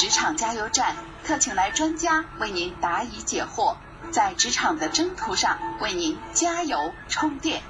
[0.00, 0.96] 职场加油站，
[1.26, 3.76] 特请来专家为您答疑解惑，
[4.10, 7.62] 在职场的征途上为您加油充电。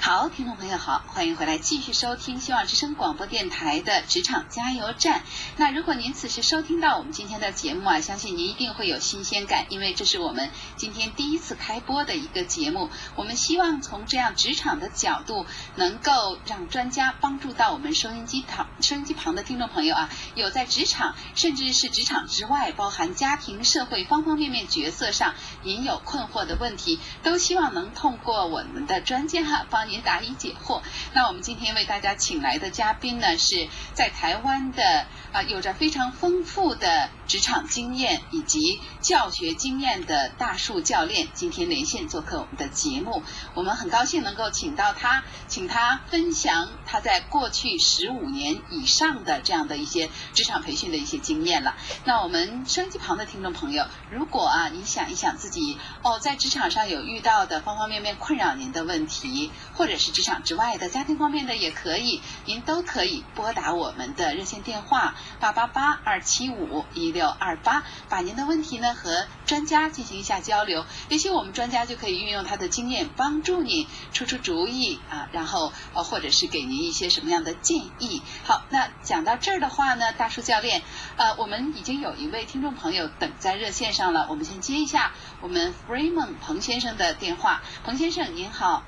[0.00, 5.22] 好，听众朋友好，欢迎回来继续收听希望之声广播电台的职场加油站。
[5.58, 12.90] 那如果您此时收听到我们今天的节目啊，相信您一定会有新鲜感，因为这是我们今天第一次开播的一个节目。
[13.14, 15.46] 我们希望从这样职场的角度，
[15.76, 30.82] 能够让专家帮助到我们收音机旁收音机旁的听众朋友啊，有在职场甚至是职场之外，包含家庭、社会方方面面角色上您有困惑的问题，都希望能通过我们的专家哈帮您答疑解惑。
[31.12, 43.22] 那我们今天为大家请来的嘉宾呢，是在台湾的啊，有着非常丰富的职场经验以及教学经验的大树教练，今天连线做客我们的节目。
[43.54, 51.76] 我们很高兴能够请到他，请他分享他在过去十五年以上的这样的一些职场培训的一些经验了。
[52.04, 78.22] 那我们收音机旁的听众朋友，如果啊，你想一想自己哦，在职场上有遇到的方方面面困扰您的问题，或者是职场之外的家庭方面的也可以，您都可以拨打我们的热线电话八八八二七五一六二八，把您的问题呢和专家进行一下交流，也许我们专家就可以运用他的经验帮助你出出主意啊，然后呃或者是给您一些什么样的建议。
[78.44, 80.82] 好，那讲到这儿的话呢，大叔教练，
[81.16, 87.62] 呃，我们已经有一位听众朋友等在热线上了，我们先接一下我们 Freeman 彭先生的电话。
[87.84, 88.82] 彭先生您好，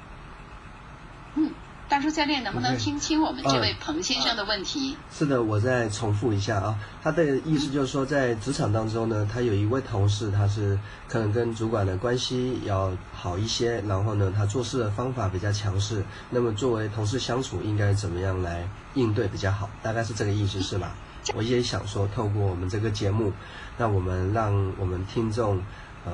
[1.34, 1.52] 嗯，
[1.86, 4.96] 大叔教练能不能听清我们这位嗯彭先生的问题？
[5.12, 19.68] 是的，我再重复一下啊，他的意思就是说，在职场当中呢，他有一位同事，他是可能跟主管的关系要好一些，然后呢，他做事的方法比较强势，那么作为同事相处应该怎么样来应对比较好？
[19.82, 20.94] 大概是这个意思，是吧？
[21.34, 23.32] 我也想说，透过我们这个节目，
[23.76, 25.62] 那我们让我们听众
[26.04, 26.12] 呃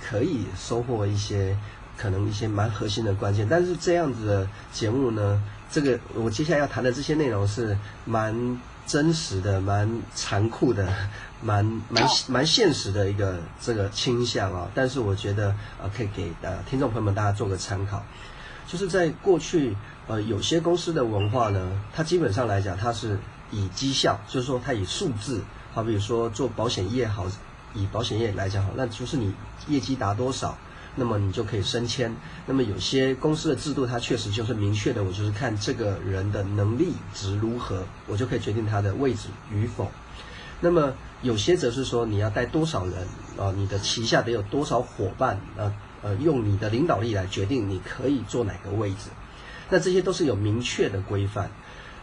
[0.00, 1.56] 可以收获一些
[1.98, 3.46] 可能一些蛮核心的关键。
[3.48, 7.76] 但是这样子的节目呢，这个我接下来要谈的这些内容是
[8.06, 10.88] 蛮真实的、蛮残酷的、
[11.42, 14.70] 蛮蛮蛮现实的一个这个倾向啊。
[14.74, 18.02] 但是我觉得呃可以给呃听众朋友们大家做个参考。
[18.66, 19.74] 就是在过去，
[20.08, 23.18] 呃，有些公司的文化呢，它基本上来讲，它是
[23.50, 25.42] 以绩效，就是说它以数字，
[25.72, 27.24] 好比说做保险业好，
[27.72, 29.32] 以保险业来讲好，那就是你
[29.68, 30.54] 业绩达多少，
[30.96, 32.14] 那么你就可以升迁。
[32.46, 39.90] 那么有些公司的制度，它确实就是明确的，我就是看这个人的能力值如何，我就可以决定他的位置与否。
[40.60, 42.94] 那么有些则是说你要带多少人
[43.38, 45.72] 啊、你的旗下得有多少伙伴，呃
[46.02, 49.10] 呃，用你的领导力来决定你可以坐哪个位置。
[49.70, 51.50] 那这些都是有明确的规范。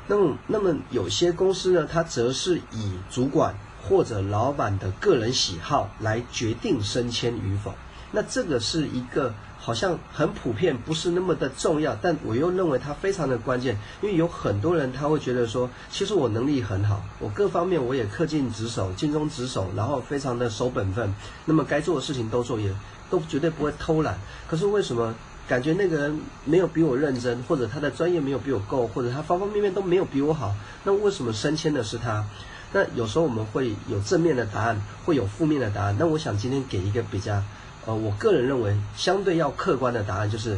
[0.08, 7.74] 那么，那么有些公司呢，它则是以主管或者老板的个人喜好来决定升迁与否。
[8.16, 22.74] 那这个是一个好像很普遍，不是那么的重要，但我又认为它非常的关键，因为有很多人他会觉得说，其实我能力很好，我各方面我也恪尽职守、尽忠职守，然后非常的守本分，那么该做的事情都做，也
[23.10, 24.18] 都绝对不会偷懒。
[24.48, 25.14] 可是为什么
[25.46, 30.56] 感觉那个人没有比我认真，或者他的专业没有比我够，或者他方方面面都没有比我好？
[30.86, 32.26] 那为什么升迁的是他？
[32.74, 35.96] 那有时候我们会有正面的答案，会有负面的答案。
[35.98, 37.42] 那我想今天给一个比较，
[37.86, 40.58] 呃，我个人认为相对要客观的答案，就是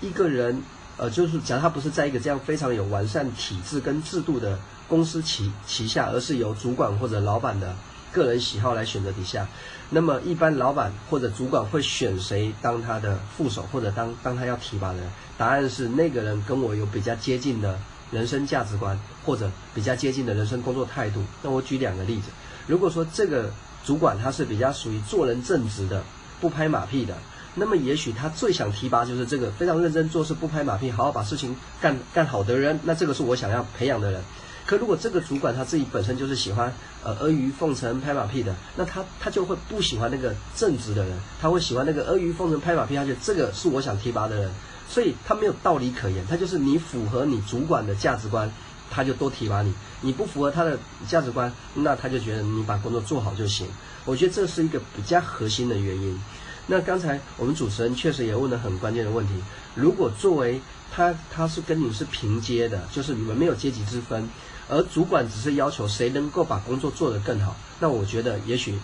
[0.00, 0.60] 一个人，
[0.96, 4.58] 呃，就是假如他不是在一个这样非常有完善体制跟制度的
[4.88, 7.74] 公司旗旗下，而是由主管或者老板的
[8.12, 9.46] 个人喜好来选择底下，
[9.90, 15.08] 那么一般老板或者主管会选谁当他的副手，或者当当他要提拔的人？
[15.36, 17.78] 答案是那个人跟我有比较接近的
[18.10, 21.22] 人生价值观，或者比较接近的人生工作态度。
[21.42, 22.30] 那我举两个例子，
[22.66, 23.50] 如果说这个
[23.84, 26.02] 主管他是比较属于做人正直的，
[26.44, 27.16] 不拍马屁的。
[27.54, 32.78] 那么也许他最想提拔就是这个非常认真做事、不拍马屁、好好把事情干干好的人。
[32.82, 34.22] 那这个是我想要培养的人。
[34.66, 36.70] 可如果这个主管他自己本身就是喜欢
[37.02, 44.50] 呃阿谀奉承、拍马屁的，那他他就会不喜欢那个正直的人，他会喜欢那个阿谀奉承、拍马屁，他觉得这个是我想提拔的人，
[44.86, 48.50] 所以他没有道理可言，他就是你符合你主管的价值观，
[48.90, 49.72] 他就多提拔你；
[50.02, 50.78] 你不符合他的
[51.08, 53.66] 价值观，那他就觉得你把工作做好就行。
[54.04, 56.20] 我觉得这是一个比较核心的原因。
[56.66, 59.34] 那刚才我们主持人确实也问了很关键的问题，
[59.74, 60.60] 如果作为
[60.90, 64.26] 他他是跟你是平阶的，就是你们没有阶级之分，
[64.68, 68.78] 而主管只是要求谁能够把工作做得更好，那我觉得也许，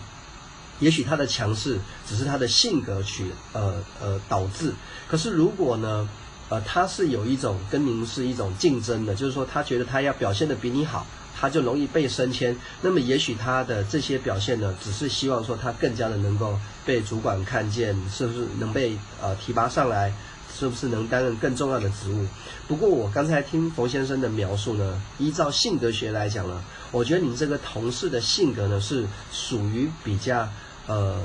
[0.79, 4.73] 也许他的强势只是他的性格取呃呃导致。
[5.07, 6.07] 可是如果呢，
[6.49, 11.07] 呃他是有一种跟您是一种竞争的，就是说他觉得他要表现得比你好，
[11.41, 12.55] 他就容易被升迁。
[12.83, 20.13] 那么也许他的这些表现呢，只是希望说他更加的能够被主管看见，是不是能被呃提拔上来，
[20.55, 22.27] 是不是能担任更重要的职务？
[22.67, 30.47] 不过我刚才听冯先生的描述呢，依照性格学来讲呢，我觉得你这个同事的性格呢是属于比较
[30.85, 31.19] 呃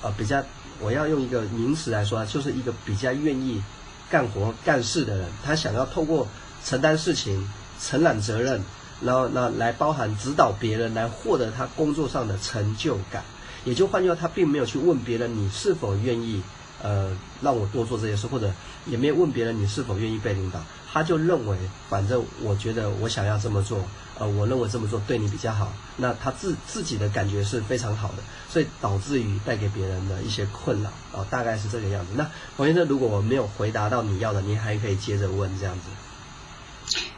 [0.00, 0.40] 呃比较，
[0.78, 3.60] 我要用一个名词来说，就是一个比较愿意
[4.08, 6.28] 干活干事的人，他想要透过
[6.64, 7.44] 承担事情。
[7.78, 8.64] 承揽责任，
[9.00, 13.22] 然后那来包含指导别人，来获得他工作上的成就感。
[13.64, 16.42] 也就换句话，他并没有去问别人你是否愿意，
[16.82, 18.52] 呃，让我多做这些事，或者
[18.86, 20.60] 也没有问别人你是否愿意被领导。
[20.92, 21.58] 他就认为，
[21.90, 23.84] 反正我觉得我想要这么做，
[24.18, 25.70] 呃，我认为这么做对你比较好。
[25.96, 32.12] 那他自自己的感觉是非常好的，所以导致于带给别人的一些困扰啊，大概是这个样子。
[32.14, 32.26] 那
[32.56, 35.82] 王先生，如果我没有回答到你要的，你还可以接着问这样子。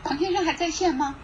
[0.02, 1.14] 黄先生还在线吗？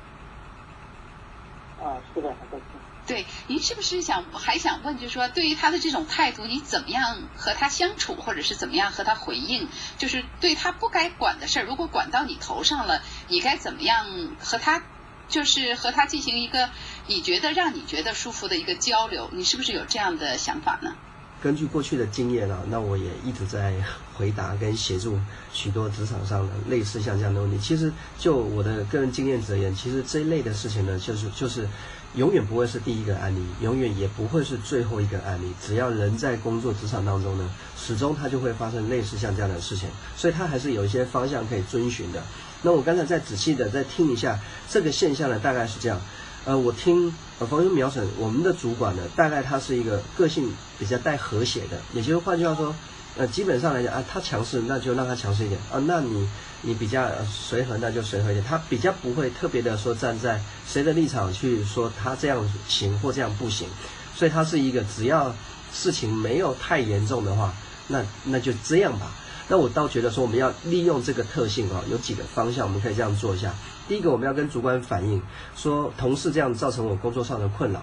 [1.85, 2.59] 啊，是的，还在。
[3.07, 9.69] 对，您是不是想还想问，就是说，对于他的这种态度，你怎么样和他相处，或者是怎么样和他回应？
[9.99, 14.07] 就是对他不该管的事儿，如果管到你头上了，你该怎么样
[14.41, 14.83] 和他，
[15.29, 16.71] 就是和他进行一个
[17.07, 19.29] 你觉得让你觉得舒服的一个交流？
[19.33, 20.97] 你是不是有这样的想法呢？
[21.45, 23.75] 根据过去的经验啊， 那我也一直在
[24.17, 25.19] 回答跟协助
[25.53, 27.59] 许多职场上的类似像这样的问题。
[27.59, 31.69] 其实就我的个人经验而言，其实这一类的事情呢，就是就是
[32.15, 35.53] 永远不会是第一个案例，永远也不会是最后一个案例。
[35.63, 42.23] 只要人在工作职场当中呢，始终他就会发生类似像这样的事情，所以他还是有一些方向可以遵循的。
[42.63, 46.01] 那我刚才再仔细的再听一下这个现象呢，大概是这样。
[46.47, 52.75] 呃，我听呃冯友描述，我们的主管呢，大概他是一个个性比较带和谐的，也就是换句话说，
[53.17, 56.29] 呃，基本上来讲啊，他强势那就让他强势一点啊，那你
[56.61, 60.39] 你比较随和那就随和一点，他比较不会特别的说站在
[60.69, 63.67] 谁的立场去说他这样行或这样不行，
[64.15, 65.35] 所以他是一个只要
[65.73, 67.55] 事情没有太严重的话，
[67.89, 69.11] 那那就这样吧。
[69.49, 73.53] 那我倒觉得说我们要利用这个特性啊，有几个方向我们可以这样做一下。
[73.87, 75.21] 第一个，我们要跟主管反映，
[75.55, 77.83] 说同事这样造成我工作上的困扰，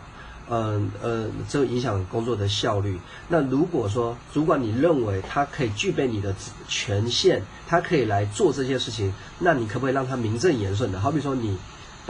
[0.49, 2.99] 嗯呃，这影响工作的效率。
[3.27, 6.33] 那如果说主管你认为他可以具备你的
[6.67, 10.99] 权限，他可以来做这些事情，那你可不可以让他名正言顺的？
[10.99, 11.55] 好比说你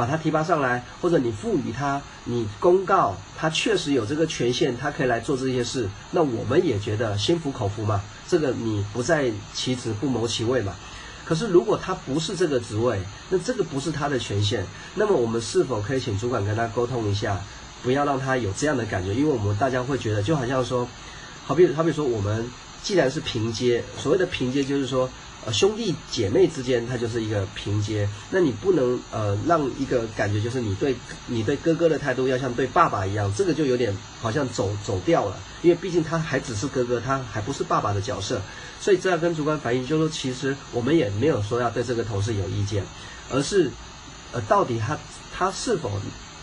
[0.01, 8.01] 把他提拔上来，或者你赋予他，你公告他确实有这个权限，他可以来做这些事，那我们也觉得心服口服嘛。
[8.27, 10.73] 这个你不在其职不谋其位嘛。
[11.23, 12.99] 可是，如果他不是这个职位，
[13.29, 14.65] 那这个不是他的权限，
[14.95, 17.39] 那么我们是否可以请主管跟他沟通一下，
[17.83, 19.13] 不要让他有这样的感觉？
[19.13, 20.87] 因为我们大家会觉得，就好像说，
[21.45, 22.49] 好比好比说，我们
[22.81, 25.07] 既然是平阶，所谓的平阶就是说。
[25.43, 28.07] 呃，兄弟姐妹之间，它就是一个平阶。
[28.29, 30.95] 那你不能呃让一个感觉就是你对
[31.25, 33.91] 你对哥哥的态度要像对爸爸一样，这个就有点
[34.21, 35.39] 好像走走掉了。
[35.63, 38.39] 因为毕竟他还只是哥哥，他还不是爸爸的角色。
[38.79, 42.83] 所以这要跟主管反映，就是说其实我们也没有说要对这个同事有意见，
[43.31, 43.71] 而是
[44.33, 44.95] 呃到底他
[45.35, 45.99] 他是否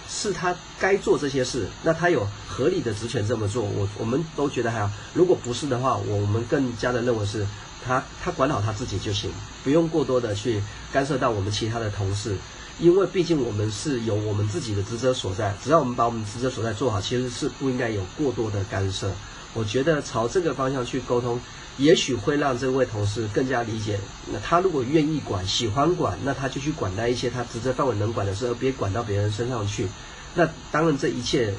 [0.09, 1.69] 是他该做这些事？
[1.85, 4.91] 那他有合理的职权这么做，我我们都觉得还好。
[5.15, 7.47] 如果不是的话，我们更加的认为是。
[7.89, 9.31] 他他管好他自己就行，
[9.65, 10.63] 不用过多的去
[10.93, 12.37] 干涉到我们其他的同事，
[12.79, 19.11] 因为毕竟我们是有我们自己的职责所在，只要我们把我们职责所在做好，其实是不应该有过多的干涉。
[19.55, 21.41] 我觉得朝这个方向去沟通，
[21.79, 23.99] 也许会让这位同事更加理解。
[24.31, 29.89] 那他如果愿意管、喜欢管，那他就去管那一些他职责范围能管的事，而别管到别人身上去。
[30.35, 31.55] 那当然，这一切，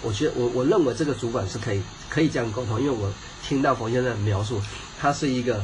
[0.00, 3.12] 我觉得我我认为这个主管是可以可以这样沟通，因为我
[3.42, 4.60] 听到冯先生的描述。
[5.02, 5.60] 他是一个，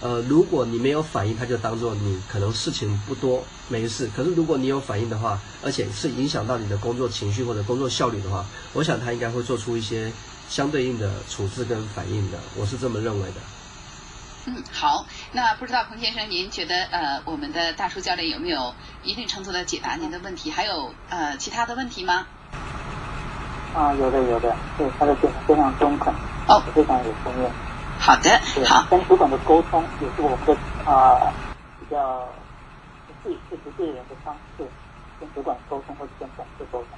[0.00, 4.10] 呃，如果你没有反应，他就当做你可能事情不多，没事。
[4.16, 10.10] 可是如果你有反应的话，而且是影响到你的工作情绪或者工作效率的话，我想他应该会做出一些
[10.48, 12.38] 相对应的处置跟反应的。
[12.56, 13.36] 我是这么认为的。
[14.46, 18.74] 嗯，好，那不知道彭先生，您觉得呃，我们的大叔教练有没有
[19.04, 20.50] 一定程度的解答您的问题？
[20.50, 22.26] 还有呃其他的问题吗？
[23.72, 26.12] 啊，有的有的，对他的解答非常中肯，
[26.48, 27.52] 哦，非常有经验。
[28.04, 28.84] 好的，好。
[28.90, 31.32] 跟主管的沟通也是我们的啊
[31.78, 32.28] 比较
[33.22, 34.66] 最最直接人的方式，
[35.20, 36.88] 跟主管沟通或者跟同事沟通。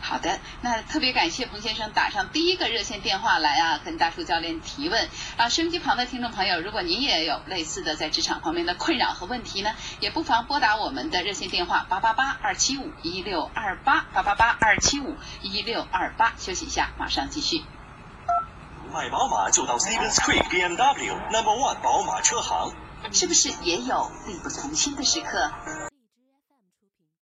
[0.00, 5.06] 好的，那特别感谢彭先生打上第一个热线电话来啊，跟大树教练提问
[5.36, 5.50] 啊。
[5.50, 9.70] 收音机旁的听众朋友，如果您也有类似的在职场方面的困扰和问题呢，
[10.00, 16.32] 也不妨拨打我们的热线电话八八八二七五一六二八八八八二七五一六二八。
[16.38, 17.62] 休息一下，马上继续。
[18.96, 22.72] 买宝马就到 Stevens Creek BMW Number One 宝马车行，
[23.12, 25.52] 是不是也有力不从心的时刻？